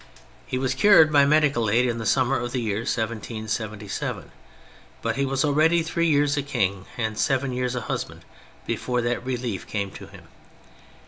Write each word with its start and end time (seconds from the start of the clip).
He 0.47 0.57
was 0.57 0.73
cured 0.73 1.11
by 1.13 1.25
medical 1.27 1.69
aid 1.69 1.85
in 1.87 1.99
the 1.99 2.07
summer 2.07 2.39
of 2.39 2.53
the 2.53 2.59
year 2.59 2.77
1777, 2.79 4.31
but 5.03 5.15
he 5.15 5.27
was 5.27 5.43
ah^eady 5.43 5.85
three 5.85 6.07
years 6.07 6.35
a 6.35 6.41
king 6.41 6.87
and 6.97 7.15
seven 7.19 7.53
years 7.53 7.75
a 7.75 7.81
husband 7.81 8.25
before 8.65 9.01
that 9.03 9.23
relief 9.23 9.67
came 9.67 9.91
to 9.91 10.07
him. 10.07 10.23